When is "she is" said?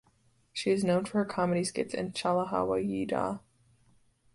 0.51-0.83